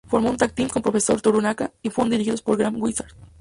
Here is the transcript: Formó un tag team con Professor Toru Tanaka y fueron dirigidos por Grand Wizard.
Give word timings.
Formó 0.09 0.31
un 0.31 0.37
tag 0.37 0.51
team 0.53 0.67
con 0.67 0.81
Professor 0.81 1.21
Toru 1.21 1.37
Tanaka 1.43 1.71
y 1.83 1.91
fueron 1.91 2.09
dirigidos 2.09 2.41
por 2.41 2.57
Grand 2.57 2.81
Wizard. 2.81 3.13